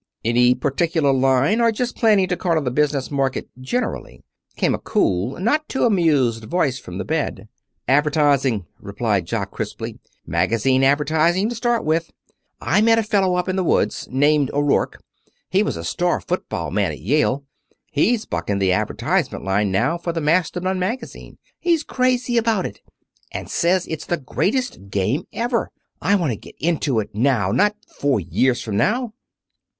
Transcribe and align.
"Any 0.25 0.55
particular 0.55 1.13
line, 1.13 1.61
or 1.61 1.71
just 1.71 1.95
planning 1.95 2.27
to 2.29 2.35
corner 2.35 2.61
the 2.61 2.71
business 2.71 3.11
market 3.11 3.49
generally?" 3.59 4.23
came 4.55 4.73
a 4.73 4.79
cool, 4.79 5.39
not 5.39 5.69
too 5.69 5.83
amused 5.85 6.45
voice 6.45 6.79
from 6.79 6.97
the 6.97 7.05
bed. 7.05 7.47
"Advertising," 7.87 8.65
replied 8.79 9.27
Jock 9.27 9.51
crisply. 9.51 9.99
"Magazine 10.25 10.83
advertising, 10.83 11.49
to 11.49 11.55
start 11.55 11.85
with. 11.85 12.09
I 12.59 12.81
met 12.81 12.97
a 12.97 13.03
fellow 13.03 13.35
up 13.35 13.47
in 13.47 13.57
the 13.57 13.63
woods 13.63 14.07
named 14.09 14.49
O'Rourke. 14.55 15.03
He 15.51 15.61
was 15.61 15.77
a 15.77 15.83
star 15.83 16.19
football 16.19 16.71
man 16.71 16.91
at 16.91 16.99
Yale. 16.99 17.43
He's 17.91 18.25
bucking 18.25 18.57
the 18.57 18.71
advertising 18.71 19.43
line 19.43 19.69
now 19.71 19.99
for 19.99 20.11
the 20.11 20.19
Mastodon 20.19 20.79
Magazine. 20.79 21.37
He's 21.59 21.83
crazy 21.83 22.37
about 22.39 22.65
it, 22.65 22.81
and 23.31 23.47
says 23.47 23.85
it's 23.85 24.07
the 24.07 24.17
greatest 24.17 24.89
game 24.89 25.27
ever. 25.31 25.69
I 26.01 26.15
want 26.15 26.31
to 26.31 26.37
get 26.37 26.55
into 26.59 26.99
it 27.01 27.13
now 27.13 27.51
not 27.51 27.75
four 27.99 28.19
years 28.19 28.63
from 28.63 28.77
now." 28.77 29.13